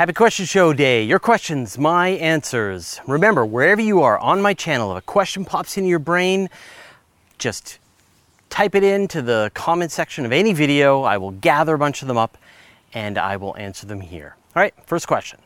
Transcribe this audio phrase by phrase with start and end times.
[0.00, 1.02] Happy Question Show Day.
[1.02, 3.02] Your questions, my answers.
[3.06, 6.48] Remember, wherever you are on my channel, if a question pops into your brain,
[7.36, 7.78] just
[8.48, 11.02] type it into the comment section of any video.
[11.02, 12.38] I will gather a bunch of them up
[12.94, 14.36] and I will answer them here.
[14.56, 15.38] All right, first question.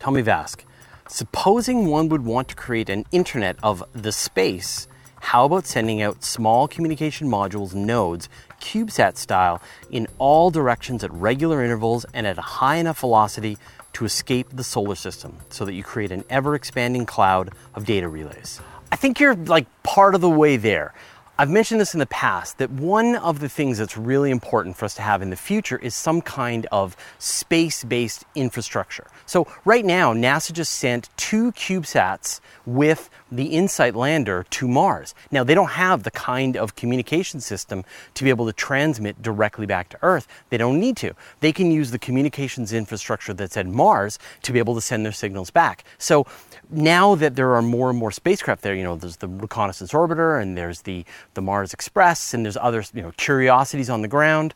[0.00, 0.64] Tommy Vask.
[1.08, 4.88] Supposing one would want to create an internet of the space,
[5.20, 8.28] how about sending out small communication modules nodes,
[8.60, 13.56] CubeSat style, in all directions at regular intervals and at a high enough velocity
[13.94, 18.08] to escape the solar system so that you create an ever expanding cloud of data
[18.08, 18.60] relays?
[18.92, 20.94] I think you're like part of the way there.
[21.40, 24.84] I've mentioned this in the past that one of the things that's really important for
[24.84, 29.06] us to have in the future is some kind of space based infrastructure.
[29.24, 35.14] So, right now, NASA just sent two CubeSats with the InSight lander to Mars.
[35.30, 39.64] Now, they don't have the kind of communication system to be able to transmit directly
[39.64, 40.28] back to Earth.
[40.50, 41.14] They don't need to.
[41.40, 45.12] They can use the communications infrastructure that's at Mars to be able to send their
[45.12, 45.84] signals back.
[45.96, 46.26] So,
[46.70, 50.40] now that there are more and more spacecraft there, you know, there's the reconnaissance orbiter
[50.40, 51.04] and there's the,
[51.34, 54.54] the Mars Express and there's other, you know, curiosities on the ground.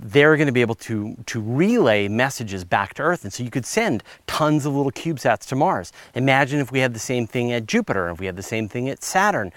[0.00, 3.24] They're going to be able to, to relay messages back to Earth.
[3.24, 5.92] And so you could send tons of little CubeSats to Mars.
[6.14, 8.88] Imagine if we had the same thing at Jupiter, if we had the same thing
[8.88, 9.52] at Saturn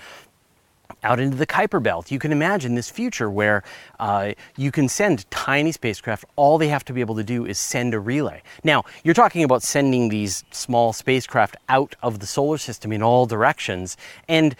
[1.04, 2.12] out into the Kuiper Belt.
[2.12, 3.64] You can imagine this future where
[4.00, 6.26] uh, you can send tiny spacecraft.
[6.36, 8.42] All they have to be able to do is send a relay.
[8.64, 13.26] Now, you're talking about sending these small spacecraft out of the solar system in all
[13.26, 13.98] directions.
[14.28, 14.56] And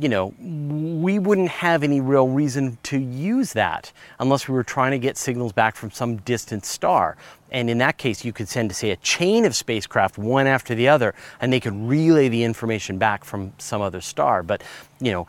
[0.00, 4.90] you know, we wouldn't have any real reason to use that unless we were trying
[4.90, 7.16] to get signals back from some distant star.
[7.50, 10.88] And in that case, you could send, say, a chain of spacecraft one after the
[10.88, 14.42] other, and they could relay the information back from some other star.
[14.42, 14.62] But,
[15.00, 15.26] you know,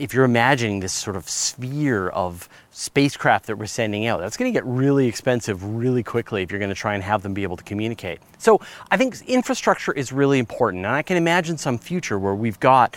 [0.00, 4.50] if you're imagining this sort of sphere of spacecraft that we're sending out, that's going
[4.50, 7.42] to get really expensive really quickly if you're going to try and have them be
[7.42, 8.18] able to communicate.
[8.38, 10.86] So I think infrastructure is really important.
[10.86, 12.96] And I can imagine some future where we've got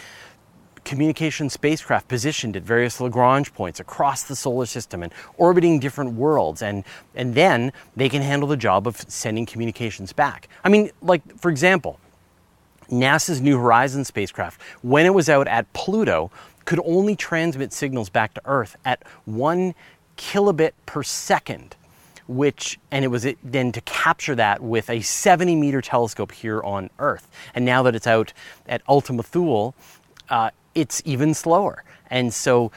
[0.85, 6.61] communication spacecraft positioned at various Lagrange points across the solar system and orbiting different worlds.
[6.61, 6.85] And,
[7.15, 10.47] and then they can handle the job of sending communications back.
[10.63, 11.99] I mean, like, for example,
[12.89, 16.31] NASA's New Horizons spacecraft, when it was out at Pluto,
[16.65, 19.75] could only transmit signals back to Earth at one
[20.17, 21.75] kilobit per second,
[22.27, 26.89] which, and it was then to capture that with a 70 meter telescope here on
[26.99, 27.29] Earth.
[27.53, 28.33] And now that it's out
[28.67, 29.75] at Ultima Thule,
[30.29, 31.83] uh, it's even slower.
[32.09, 32.71] And so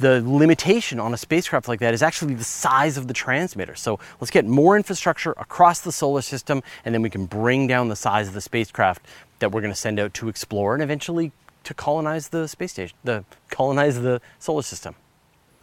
[0.00, 3.74] the limitation on a spacecraft like that is actually the size of the transmitter.
[3.74, 7.88] So let's get more infrastructure across the solar system, and then we can bring down
[7.88, 9.04] the size of the spacecraft
[9.40, 11.32] that we're going to send out to explore and eventually
[11.64, 14.94] to colonize the space station, the colonize the solar system.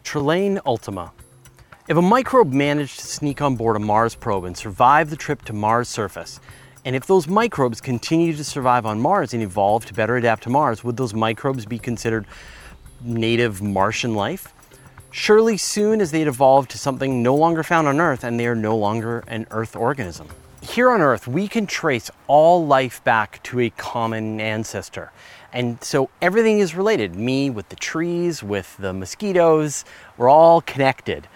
[0.04, 1.12] Trelane Ultima.
[1.88, 5.44] If a microbe managed to sneak on board a Mars probe and survive the trip
[5.44, 6.40] to Mars' surface,
[6.86, 10.50] and if those microbes continue to survive on Mars and evolve to better adapt to
[10.50, 12.26] Mars, would those microbes be considered
[13.02, 14.54] native Martian life?
[15.12, 18.56] Surely soon as they'd evolve to something no longer found on Earth and they are
[18.56, 20.28] no longer an Earth organism.
[20.78, 25.12] Here on Earth, we can trace all life back to a common ancestor.
[25.52, 27.16] And so everything is related.
[27.16, 29.86] Me with the trees, with the mosquitoes,
[30.18, 31.28] we're all connected.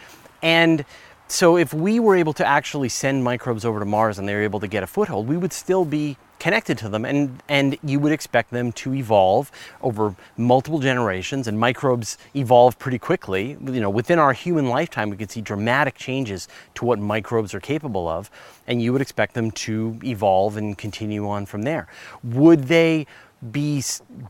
[0.44, 0.86] And
[1.28, 4.44] so if we were able to actually send microbes over to Mars and they were
[4.44, 8.00] able to get a foothold, we would still be connected to them and, and you
[8.00, 9.52] would expect them to evolve
[9.84, 15.16] over multiple generations and microbes evolve pretty quickly you know within our human lifetime we
[15.16, 18.32] could see dramatic changes to what microbes are capable of
[18.66, 21.88] and you would expect them to evolve and continue on from there
[22.24, 23.06] would they
[23.52, 23.84] be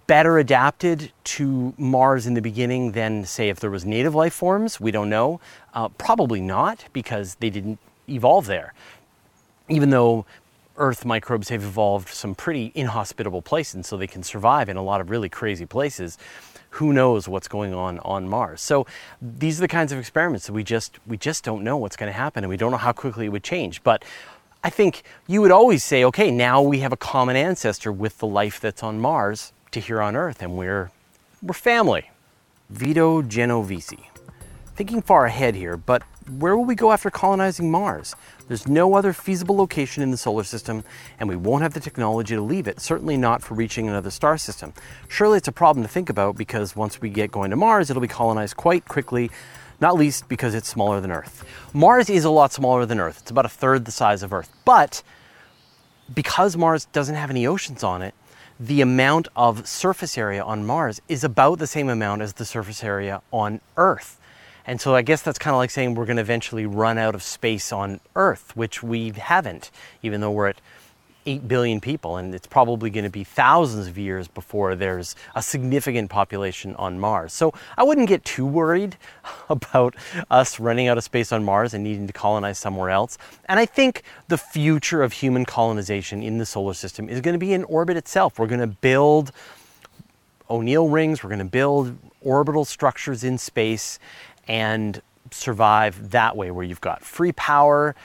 [0.06, 4.80] better adapted to Mars in the beginning than, say, if there was native life forms?
[4.80, 5.42] We don't know.
[5.74, 8.74] Uh, probably not, because they didn't evolve there.
[9.68, 10.26] Even though
[10.78, 15.02] Earth microbes have evolved some pretty inhospitable places, so they can survive in a lot
[15.02, 16.18] of really crazy places.
[16.76, 18.62] Who knows what's going on on Mars?
[18.62, 18.88] So
[19.22, 22.12] these are the kinds of experiments that we just we just don't know what's going
[22.12, 23.84] to happen, and we don't know how quickly it would change.
[23.84, 24.06] But
[24.64, 28.28] I think you would always say, okay, now we have a common ancestor with the
[28.28, 30.92] life that's on Mars to here on Earth, and we're,
[31.42, 32.12] we're family.
[32.70, 33.98] Vito Genovese.
[34.76, 38.16] Thinking far ahead here, but where will we go after colonizing Mars?
[38.48, 40.84] There's no other feasible location in the solar system,
[41.20, 44.38] and we won't have the technology to leave it, certainly not for reaching another star
[44.38, 44.74] system.
[45.08, 48.02] Surely it's a problem to think about because once we get going to Mars, it'll
[48.02, 49.32] be colonized quite quickly
[49.82, 51.44] not least because it's smaller than Earth.
[51.74, 53.18] Mars is a lot smaller than Earth.
[53.22, 54.50] It's about a third the size of Earth.
[54.64, 55.02] But
[56.14, 58.14] because Mars doesn't have any oceans on it,
[58.60, 62.84] the amount of surface area on Mars is about the same amount as the surface
[62.84, 64.20] area on Earth.
[64.66, 67.16] And so I guess that's kind of like saying we're going to eventually run out
[67.16, 69.72] of space on Earth, which we haven't,
[70.04, 70.62] even though we're at
[71.26, 75.42] 8 billion people, and it's probably going to be thousands of years before there's a
[75.42, 77.32] significant population on Mars.
[77.32, 78.98] So I wouldn't get too worried
[79.50, 79.96] about
[80.32, 83.18] us running out of space on Mars and needing to colonize somewhere else.
[83.46, 87.40] And I think the future of human colonization in the solar system is going to
[87.40, 88.40] be in orbit itself.
[88.40, 89.32] We're going to build
[90.50, 94.00] O'Neill rings, we're going to build orbital structures in space
[94.52, 95.02] and
[95.32, 97.96] survive that way, where you've got free power,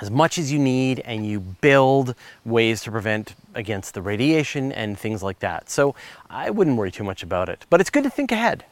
[0.00, 2.14] as much as you need and you build
[2.46, 5.68] ways to prevent against the radiation and things like that.
[5.68, 5.94] So
[6.30, 7.66] I wouldn't worry too much about it.
[7.68, 8.64] But it's good to think ahead.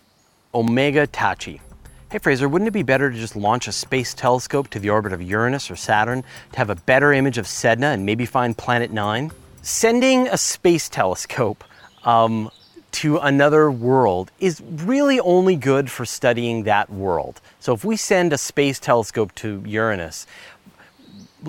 [0.54, 1.60] Omega Tachi.
[2.10, 5.12] Hey Fraser, wouldn't it be better to just launch a space telescope to the orbit
[5.12, 8.90] of Uranus or Saturn to have a better image of Sedna and maybe find Planet
[8.90, 9.30] 9?
[9.60, 11.62] Sending a space telescope
[12.04, 12.50] um,
[12.92, 17.40] to another world is really only good for studying that world.
[17.60, 20.26] So if we send a space telescope to Uranus,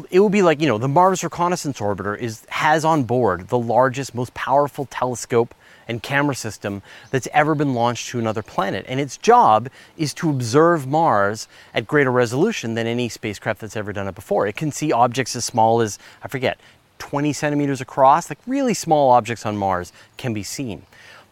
[0.09, 3.59] it would be like you know the Mars Reconnaissance Orbiter is has on board the
[3.59, 5.53] largest, most powerful telescope
[5.87, 10.29] and camera system that's ever been launched to another planet, and its job is to
[10.29, 14.47] observe Mars at greater resolution than any spacecraft that's ever done it before.
[14.47, 16.59] It can see objects as small as I forget
[16.99, 20.83] 20 centimeters across, like really small objects on Mars can be seen.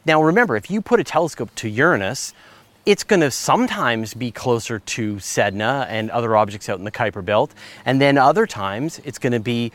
[0.05, 2.33] Now remember, if you put a telescope to Uranus,
[2.85, 7.23] it's going to sometimes be closer to Sedna and other objects out in the Kuiper
[7.23, 7.53] Belt,
[7.85, 9.71] and then other times it's going to be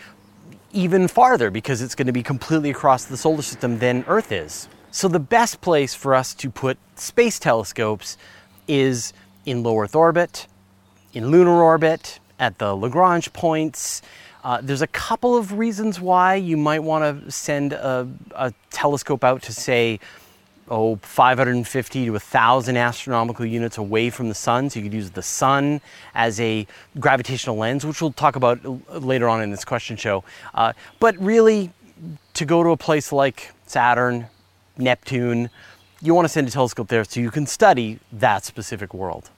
[0.72, 4.68] even farther because it's going to be completely across the solar system than Earth is.
[4.90, 8.16] So the best place for us to put space telescopes
[8.66, 9.12] is
[9.44, 10.46] in low Earth orbit,
[11.12, 14.02] in lunar orbit, at the Lagrange points.
[14.44, 18.06] Uh, there's a couple of reasons why you might want to send a,
[18.36, 19.98] a telescope out to say
[20.68, 24.68] oh, 550 to 1,000 astronomical units away from the sun.
[24.70, 25.80] So you could use the sun
[26.14, 26.66] as a
[27.00, 28.60] gravitational lens, which we'll talk about
[29.02, 30.24] later on in this question show.
[30.54, 31.70] Uh, but really,
[32.34, 34.26] to go to a place like Saturn,
[34.76, 35.50] Neptune,
[36.02, 39.30] you want to send a telescope there so you can study that specific world.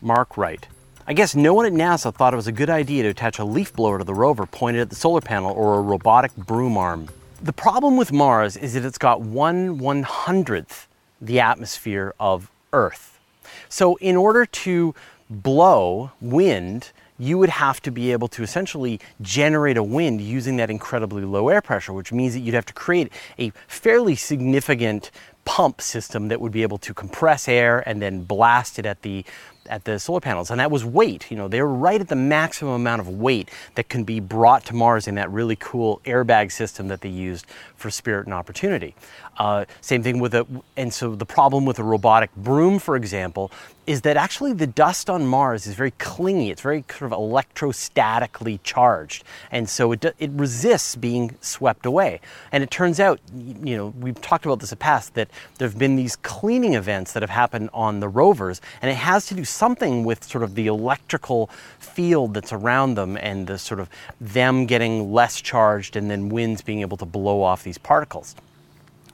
[0.00, 0.68] Mark Wright.
[1.06, 3.44] I guess no one at NASA thought it was a good idea to attach a
[3.44, 7.10] leaf blower to the rover pointed at the solar panel or a robotic broom arm.
[7.42, 10.88] The problem with Mars is that it's got one one hundredth
[11.20, 13.20] the atmosphere of Earth.
[13.68, 14.94] So in order to
[15.28, 20.70] blow wind, you would have to be able to essentially generate a wind using that
[20.70, 25.10] incredibly low air pressure, which means that you'd have to create a fairly significant
[25.44, 29.22] pump system that would be able to compress air and then blast it at the
[29.68, 31.30] at the solar panels, and that was weight.
[31.30, 34.64] You know, they were right at the maximum amount of weight that can be brought
[34.66, 37.46] to Mars in that really cool airbag system that they used
[37.76, 38.94] for Spirit and Opportunity.
[39.38, 40.46] Uh, same thing with a,
[40.76, 43.50] and so the problem with a robotic broom, for example,
[43.86, 46.50] is that actually the dust on Mars is very clingy.
[46.50, 52.20] It's very sort of electrostatically charged, and so it it resists being swept away.
[52.52, 55.28] And it turns out, you know, we've talked about this in the past that
[55.58, 59.26] there have been these cleaning events that have happened on the rovers, and it has
[59.26, 63.80] to do something with sort of the electrical field that's around them and the sort
[63.80, 63.88] of
[64.20, 68.34] them getting less charged and then winds being able to blow off these particles.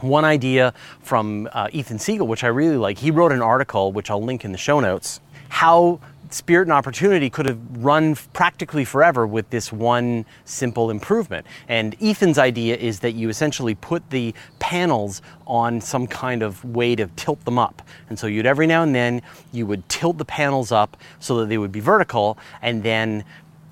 [0.01, 4.11] One idea from uh, Ethan Siegel, which I really like, he wrote an article, which
[4.11, 6.01] I'll link in the show notes, how
[6.31, 11.45] Spirit and Opportunity could have run practically forever with this one simple improvement.
[11.69, 16.95] And Ethan's idea is that you essentially put the panels on some kind of way
[16.95, 17.83] to tilt them up.
[18.09, 19.23] And so you'd every now and then
[19.53, 23.25] you would tilt the panels up so that they would be vertical and then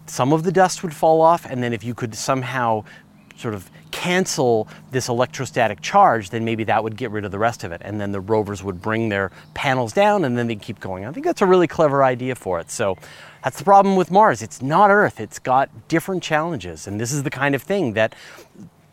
[0.06, 2.82] some of the dust would fall off and then if you could somehow
[3.36, 7.64] sort of cancel this electrostatic charge, then maybe that would get rid of the rest
[7.64, 7.82] of it.
[7.84, 11.04] And then the rovers would bring their panels down and then they'd keep going.
[11.04, 12.70] I think that's a really clever idea for it.
[12.70, 12.96] So
[13.42, 14.40] that's the problem with Mars.
[14.40, 15.18] It's not Earth.
[15.18, 16.86] It's got different challenges.
[16.86, 18.14] And this is the kind of thing that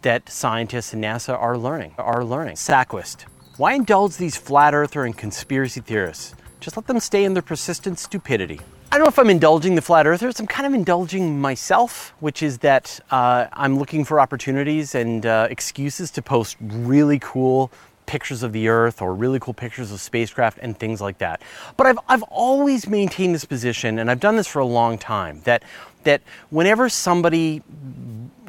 [0.02, 1.94] that scientists and NASA are learning.
[2.00, 2.56] Are learning.
[2.56, 3.26] Saquist.
[3.58, 6.34] Why indulge these flat earther and conspiracy theorists?
[6.60, 8.60] Just let them stay in their persistent stupidity.
[8.96, 10.40] I don't know if I'm indulging the flat earthers.
[10.40, 15.50] I'm kind of indulging myself, which is that uh, I'm looking for opportunities and uh,
[15.52, 17.74] excuses to post really cool
[18.06, 21.42] pictures of the earth or really cool pictures of spacecraft and things like that.
[21.76, 25.42] But I've, I've always maintained this position, and I've done this for a long time,
[25.44, 25.64] that,
[26.06, 27.64] that whenever somebody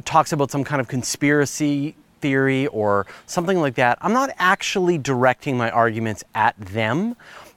[0.05, 5.57] talks about some kind of conspiracy theory or something like that, I'm not actually directing
[5.57, 7.17] my arguments at them.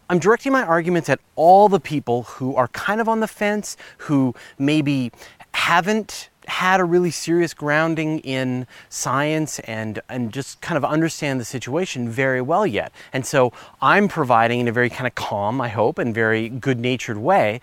[0.09, 3.77] I'm directing my arguments at all the people who are kind of on the fence,
[3.99, 5.11] who maybe
[5.53, 11.45] haven't had a really serious grounding in science and, and just kind of understand the
[11.45, 12.91] situation very well yet.
[13.13, 16.79] And so I'm providing in a very kind of calm, I hope, and very good
[16.79, 17.61] natured way,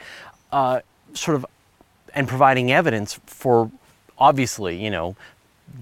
[0.52, 0.82] uh,
[1.14, 1.44] sort of,
[2.14, 3.72] and providing evidence for
[4.18, 5.16] obviously, you know,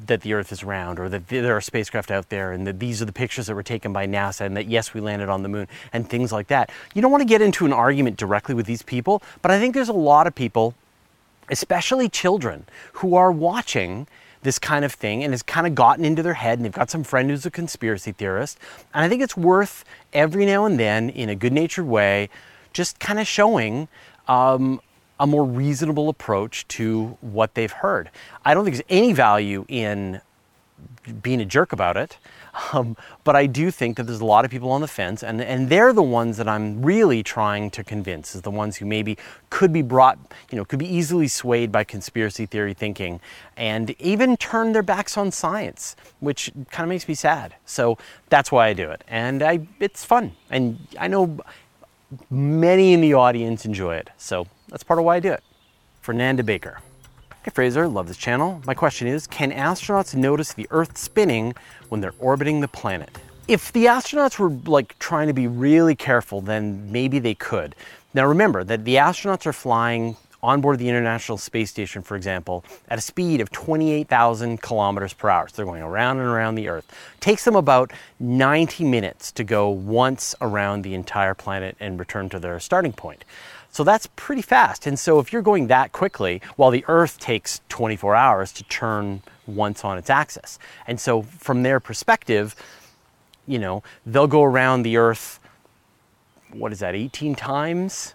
[0.06, 3.00] that the Earth is round or that there are spacecraft out there and that these
[3.02, 5.48] are the pictures that were taken by NASA and that yes, we landed on the
[5.48, 6.70] moon and things like that.
[6.94, 9.74] You don't want to get into an argument directly with these people, but I think
[9.74, 10.74] there's a lot of people,
[11.50, 14.06] especially children, who are watching
[14.42, 16.90] this kind of thing and has kind of gotten into their head and they've got
[16.90, 18.58] some friend who's a conspiracy theorist.
[18.92, 22.28] And I think it's worth every now and then, in a good natured way,
[22.72, 23.88] just kind of showing
[24.28, 24.80] um,
[25.20, 28.10] a more reasonable approach to what they've heard.
[28.44, 30.20] I don't think there's any value in
[31.22, 32.18] being a jerk about it,
[32.72, 35.40] um, but I do think that there's a lot of people on the fence, and,
[35.40, 39.18] and they're the ones that I'm really trying to convince, is the ones who maybe
[39.50, 40.18] could be brought,
[40.50, 43.20] you know, could be easily swayed by conspiracy theory thinking
[43.56, 47.54] and even turn their backs on science, which kind of makes me sad.
[47.66, 51.38] So that's why I do it, and I, it's fun, and I know
[52.30, 54.10] many in the audience enjoy it.
[54.16, 55.42] So that's part of why I do it.
[56.00, 56.80] Fernanda Baker.
[57.44, 58.62] Hey Fraser, love this channel.
[58.66, 61.54] My question is, can astronauts notice the Earth spinning
[61.88, 63.18] when they're orbiting the planet?
[63.48, 67.74] If the astronauts were like trying to be really careful, then maybe they could.
[68.14, 72.64] Now remember that the astronauts are flying on board the International Space Station, for example,
[72.88, 75.48] at a speed of 28,000 kilometers per hour.
[75.48, 76.86] So they're going around and around the Earth.
[77.14, 82.28] It takes them about 90 minutes to go once around the entire planet and return
[82.28, 83.24] to their starting point.
[83.74, 84.86] So that's pretty fast.
[84.86, 89.20] And so if you're going that quickly, while the Earth takes 24 hours to turn
[89.48, 90.60] once on its axis.
[90.86, 92.54] And so from their perspective,
[93.48, 95.40] you know, they'll go around the Earth,
[96.52, 98.14] what is that, 18 times?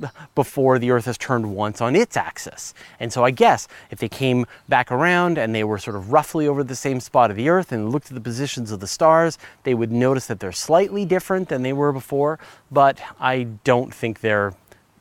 [0.34, 2.72] before the Earth has turned once on its axis.
[3.00, 6.46] And so I guess if they came back around and they were sort of roughly
[6.46, 9.38] over the same spot of the Earth and looked at the positions of the stars,
[9.64, 12.38] they would notice that they're slightly different than they were before,
[12.70, 14.54] but I don't think they're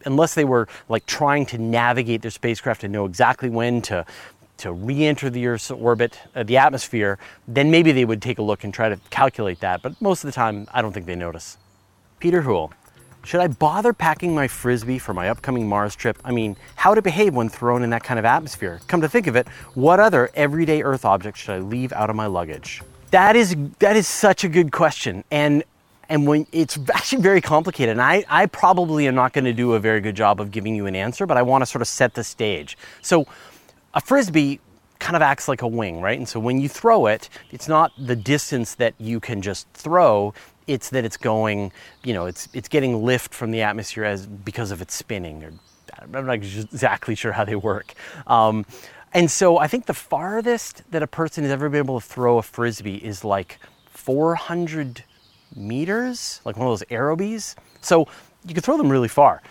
[0.05, 4.05] unless they were like trying to navigate their spacecraft and know exactly when to
[4.57, 7.17] to re-enter the Earth's orbit, uh, the atmosphere,
[7.47, 9.81] then maybe they would take a look and try to calculate that.
[9.81, 11.57] But most of the time, I don't think they notice.
[12.19, 12.71] Peter Hool.
[13.23, 16.17] Should I bother packing my frisbee for my upcoming Mars trip?
[16.23, 18.79] I mean, how to behave when thrown in that kind of atmosphere?
[18.87, 22.15] Come to think of it, what other everyday Earth object should I leave out of
[22.15, 22.81] my luggage?
[23.11, 25.63] That is that is such a good question, and
[26.11, 27.93] and when it's actually very complicated.
[27.93, 30.75] And I I probably am not going to do a very good job of giving
[30.75, 32.77] you an answer, but I want to sort of set the stage.
[33.01, 33.25] So,
[33.93, 34.59] a frisbee
[34.99, 36.17] kind of acts like a wing, right?
[36.17, 40.33] And so when you throw it, it's not the distance that you can just throw,
[40.67, 41.71] it's that it's going,
[42.03, 45.43] you know, it's it's getting lift from the atmosphere as because of its spinning.
[45.43, 45.53] Or
[46.13, 47.93] I'm not exactly sure how they work.
[48.27, 48.65] Um,
[49.13, 52.37] and so I think the farthest that a person has ever been able to throw
[52.37, 55.03] a frisbee is like 400
[55.55, 57.55] meters, like one of those aerobies.
[57.81, 58.07] So
[58.45, 59.41] you can throw them really far.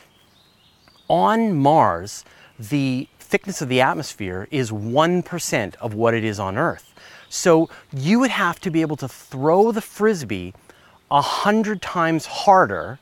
[1.09, 2.25] On Mars,
[2.59, 6.95] the thickness of the atmosphere is 1% of what it is on Earth.
[7.28, 10.52] So you would have to be able to throw the frisbee
[11.11, 12.99] a hundred times harder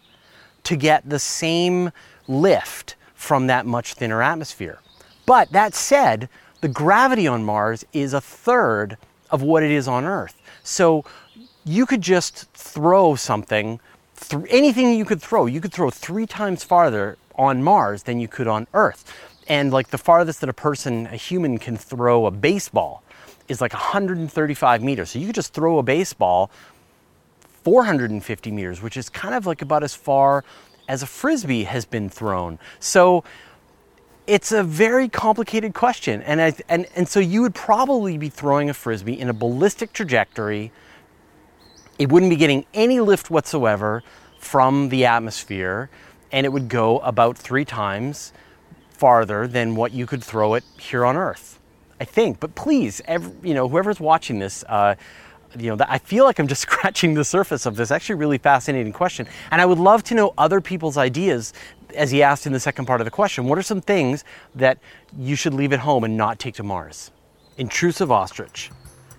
[0.64, 1.92] to get the same
[2.26, 4.80] lift from that much thinner atmosphere.
[5.26, 6.28] But that said,
[6.60, 8.96] the gravity on Mars is a third
[9.30, 10.40] of what it is on Earth.
[10.62, 11.04] So
[11.68, 13.78] you could just throw something,
[14.16, 18.28] th- anything you could throw, you could throw three times farther on Mars than you
[18.28, 19.14] could on Earth.
[19.46, 23.02] And like the farthest that a person, a human, can throw a baseball
[23.48, 25.10] is like 135 meters.
[25.10, 26.50] So you could just throw a baseball
[27.64, 30.44] 450 meters, which is kind of like about as far
[30.88, 32.58] as a frisbee has been thrown.
[32.80, 33.24] So
[34.26, 36.22] it's a very complicated question.
[36.22, 39.92] And, I, and, and so you would probably be throwing a frisbee in a ballistic
[39.92, 40.72] trajectory.
[41.98, 44.02] It wouldn't be getting any lift whatsoever
[44.38, 45.90] from the atmosphere,
[46.30, 48.32] and it would go about three times
[48.90, 51.58] farther than what you could throw it here on Earth.
[52.00, 52.40] I think.
[52.40, 54.94] But please, every, you know, whoever's watching this, uh,
[55.58, 58.92] you know, I feel like I'm just scratching the surface of this actually really fascinating
[58.92, 59.26] question.
[59.50, 61.52] And I would love to know other people's ideas,
[61.94, 63.46] as he asked in the second part of the question.
[63.46, 64.24] What are some things
[64.54, 64.78] that
[65.16, 67.10] you should leave at home and not take to Mars?
[67.56, 68.70] Intrusive ostrich.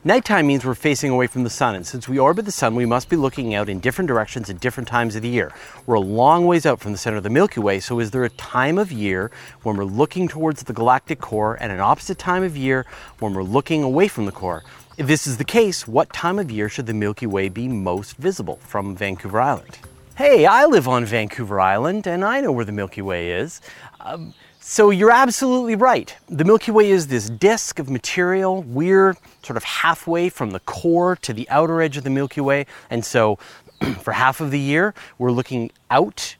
[0.06, 2.86] Nighttime means we're facing away from the sun, and since we orbit the sun, we
[2.86, 5.52] must be looking out in different directions at different times of the year.
[5.86, 8.24] We're a long ways out from the center of the Milky Way, so is there
[8.24, 9.30] a time of year
[9.64, 12.86] when we're looking towards the galactic core and an opposite time of year
[13.20, 14.64] when we're looking away from the core?
[14.98, 18.16] If this is the case, what time of year should the Milky Way be most
[18.16, 19.80] visible from Vancouver Island?
[20.16, 23.60] Hey, I live on Vancouver Island and I know where the Milky Way is.
[24.00, 26.14] Um, So you're absolutely right.
[26.28, 28.62] The Milky Way is this disk of material.
[28.64, 32.66] We're sort of halfway from the core to the outer edge of the Milky Way.
[32.90, 33.40] And so
[34.02, 36.36] for half of the year, we're looking out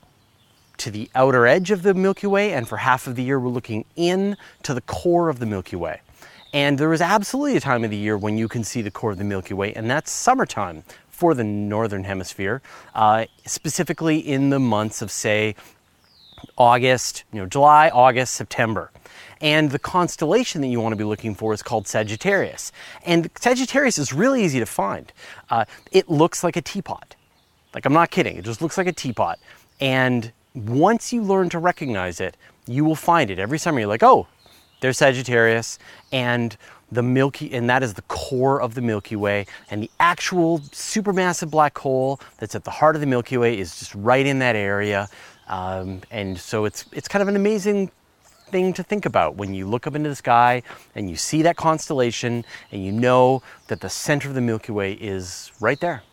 [0.80, 3.50] to the outer edge of the Milky Way, and for half of the year, we're
[3.50, 6.02] looking in to the core of the Milky Way.
[6.54, 9.12] And there is absolutely a time of the year when you can see the core
[9.12, 12.62] of the Milky Way, and that's summertime for the northern hemisphere,
[12.96, 15.56] uh, specifically in the months of, say,
[16.58, 18.92] August, you know, July, August, September.
[19.42, 22.72] And the constellation that you want to be looking for is called Sagittarius.
[23.06, 25.12] And Sagittarius is really easy to find.
[25.50, 27.16] Uh, it looks like a teapot.
[27.74, 29.40] Like, I'm not kidding, it just looks like a teapot.
[29.80, 32.36] And once you learn to recognize it,
[32.68, 33.80] you will find it every summer.
[33.80, 34.28] You're like, oh,
[34.82, 35.78] there's Sagittarius,
[36.12, 36.58] and
[36.92, 39.46] the Milky, and that is the core of the Milky Way.
[39.70, 43.78] And the actual supermassive black hole that's at the heart of the Milky Way is
[43.78, 45.08] just right in that area.
[45.50, 47.92] Um, and so it's it's kind of an amazing
[48.50, 50.64] thing to think about when you look up into the sky
[50.96, 54.94] and you see that constellation and you know that the center of the Milky Way
[54.94, 56.04] is right there.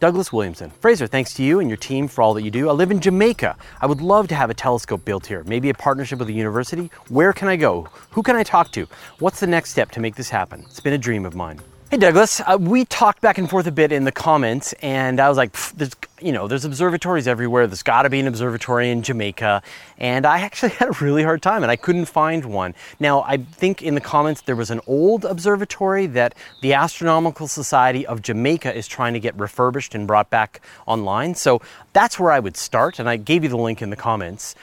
[0.00, 0.70] Douglas Williamson.
[0.80, 2.68] Fraser, thanks to you and your team for all that you do.
[2.68, 3.56] I live in Jamaica.
[3.80, 6.90] I would love to have a telescope built here, maybe a partnership with a university.
[7.08, 7.88] Where can I go?
[8.10, 8.86] Who can I talk to?
[9.18, 10.64] What's the next step to make this happen?
[10.66, 11.60] It's been a dream of mine.
[11.94, 15.28] Hey Douglas, uh, we talked back and forth a bit in the comments, and I
[15.28, 17.68] was like, "There's, you know, there's observatories everywhere.
[17.68, 19.62] There's got to be an observatory in Jamaica."
[19.96, 22.74] And I actually had a really hard time, and I couldn't find one.
[22.98, 28.04] Now, I think in the comments there was an old observatory that the Astronomical Society
[28.04, 31.36] of Jamaica is trying to get refurbished and brought back online.
[31.36, 34.56] So that's where I would start, and I gave you the link in the comments.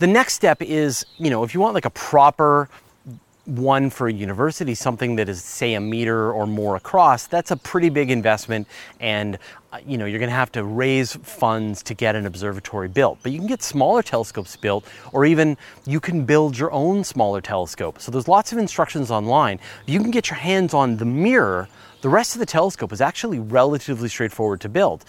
[0.00, 2.68] The next step is, you know, if you want like a proper
[3.46, 7.56] one for a university, something that is say a meter or more across, that's a
[7.56, 8.66] pretty big investment
[9.00, 9.38] and
[9.72, 13.18] uh, you know you're going to have to raise funds to get an observatory built.
[13.22, 17.40] But you can get smaller telescopes built or even you can build your own smaller
[17.40, 18.00] telescope.
[18.00, 19.60] So there's lots of instructions online.
[19.86, 21.68] You can get your hands on the mirror.
[22.00, 25.04] The rest of the telescope is actually relatively straightforward to build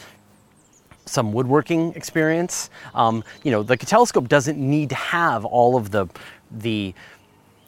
[1.06, 2.70] some woodworking experience.
[2.96, 6.08] Um, you know, the telescope doesn't need to have all of the
[6.51, 6.94] the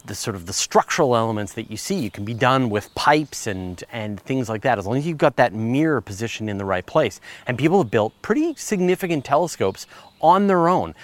[0.08, 1.94] the sort of the structural elements that you see.
[1.94, 5.18] You can be done with pipes and, and things like that, as long as you've
[5.18, 7.20] got that mirror position in the right place.
[7.46, 9.86] And people have built pretty significant telescopes
[10.20, 10.94] on their own.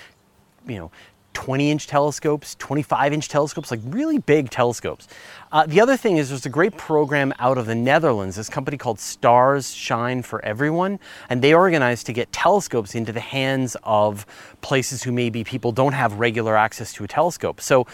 [0.66, 0.90] You know,
[1.34, 5.06] 20 inch telescopes, 25 inch telescopes, like really big telescopes.
[5.52, 8.76] Uh, the other thing is there's a great program out of the Netherlands, this company
[8.76, 14.24] called Stars Shine for Everyone, and they organize to get telescopes into the hands of
[14.62, 17.60] places who maybe people don't have regular access to a telescope.
[17.60, 17.86] So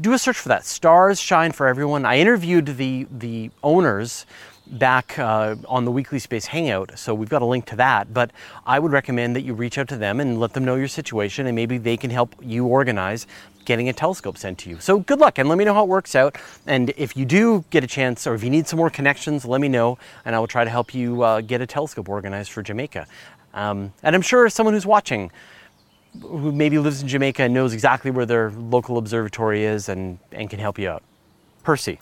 [0.00, 0.64] do a search for that.
[0.64, 2.04] Stars Shine for Everyone.
[2.04, 4.26] I interviewed the, the owners
[4.66, 8.12] back uh, on the Weekly Space Hangout, so we've got a link to that.
[8.12, 8.30] But
[8.66, 11.46] I would recommend that you reach out to them and let them know your situation,
[11.46, 13.26] and maybe they can help you organize
[13.64, 14.78] getting a telescope sent to you.
[14.78, 16.36] So good luck, and let me know how it works out.
[16.66, 19.60] And if you do get a chance, or if you need some more connections, let
[19.60, 22.62] me know, and I will try to help you uh, get a telescope organized for
[22.62, 23.06] Jamaica.
[23.54, 25.30] Um, and I'm sure someone who's watching
[26.22, 30.48] who maybe lives in Jamaica and knows exactly where their local observatory is and, and
[30.48, 31.02] can help you out.
[31.62, 32.00] Percy.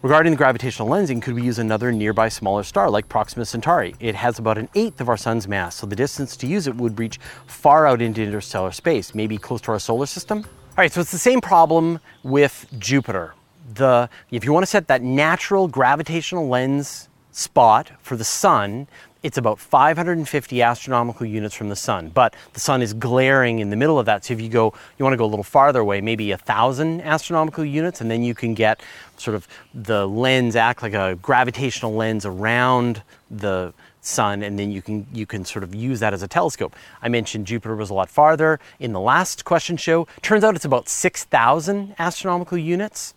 [0.00, 3.96] Regarding the gravitational lensing, could we use another nearby smaller star like Proxima Centauri?
[3.98, 6.76] It has about an eighth of our sun's mass, so the distance to use it
[6.76, 10.44] would reach far out into interstellar space, maybe close to our solar system.
[10.44, 13.34] All right, so it's the same problem with Jupiter.
[13.74, 18.86] The, if you want to set that natural gravitational lens spot for the sun,
[19.22, 23.76] it's about 550 astronomical units from the sun, but the sun is glaring in the
[23.76, 24.24] middle of that.
[24.24, 27.00] So if you go, you want to go a little farther away, maybe a thousand
[27.00, 28.80] astronomical units, and then you can get
[29.16, 34.80] sort of the lens act like a gravitational lens around the sun and then you
[34.80, 36.74] can you can sort of use that as a telescope.
[37.02, 40.06] I mentioned Jupiter was a lot farther in the last question show.
[40.22, 43.14] Turns out it's about 6,000 astronomical units.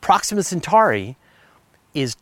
[0.00, 1.16] Proxima Centauri
[1.94, 2.16] is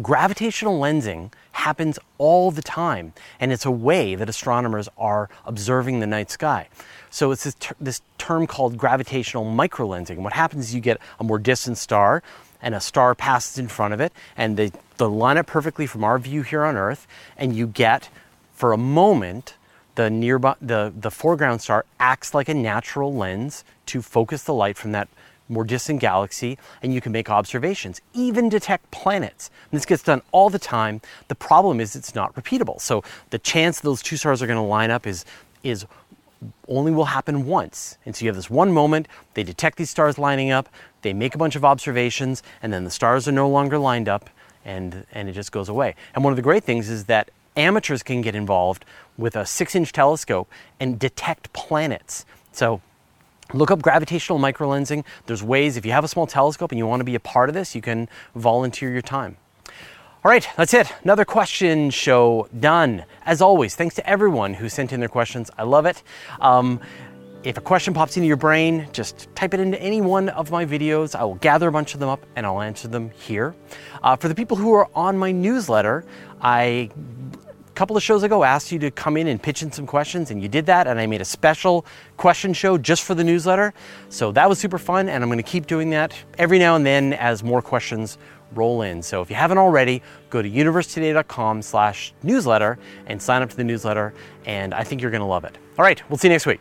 [0.00, 6.06] gravitational lensing happens all the time, and it's a way that astronomers are observing the
[6.06, 6.68] night sky.
[7.10, 10.18] So it's this, ter- this term called gravitational microlensing.
[10.18, 12.22] What happens is you get a more distant star,
[12.62, 16.04] and a star passes in front of it, and they, they line up perfectly from
[16.04, 18.10] our view here on Earth, and you get,
[18.52, 19.54] for a moment,
[19.94, 24.76] the nearby the, the foreground star acts like a natural lens to focus the light
[24.76, 25.08] from that
[25.50, 30.22] more distant galaxy and you can make observations even detect planets and this gets done
[30.32, 34.40] all the time the problem is it's not repeatable so the chance those two stars
[34.40, 35.24] are going to line up is
[35.62, 35.84] is
[36.68, 37.98] only will happen once.
[38.06, 40.68] And so you have this one moment, they detect these stars lining up,
[41.02, 44.30] they make a bunch of observations, and then the stars are no longer lined up,
[44.64, 45.94] and, and it just goes away.
[46.14, 48.84] And one of the great things is that amateurs can get involved
[49.18, 52.24] with a six inch telescope and detect planets.
[52.52, 52.80] So
[53.52, 55.04] look up gravitational microlensing.
[55.26, 57.48] There's ways, if you have a small telescope and you want to be a part
[57.48, 59.36] of this, you can volunteer your time.
[60.22, 60.92] All right, that's it.
[61.02, 63.04] Another question show done.
[63.24, 65.50] As always, thanks to everyone who sent in their questions.
[65.56, 66.02] I love it.
[66.40, 66.80] Um,
[67.42, 70.66] if a question pops into your brain, just type it into any one of my
[70.66, 71.14] videos.
[71.14, 73.54] I will gather a bunch of them up and I'll answer them here.
[74.02, 76.04] Uh, for the people who are on my newsletter,
[76.42, 76.90] I
[77.80, 80.42] couple of shows ago asked you to come in and pitch in some questions and
[80.42, 81.86] you did that and I made a special
[82.18, 83.72] question show just for the newsletter.
[84.10, 86.84] So that was super fun and I'm going to keep doing that every now and
[86.84, 88.18] then as more questions
[88.54, 89.02] roll in.
[89.02, 93.64] So if you haven't already, go to universetoday.com slash newsletter and sign up to the
[93.64, 94.12] newsletter
[94.44, 95.56] and I think you're going to love it.
[95.78, 96.60] All right, we'll see you next week.